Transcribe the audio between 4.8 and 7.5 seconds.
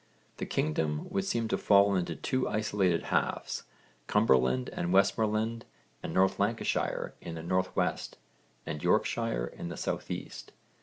Westmorland and North Lancashire in the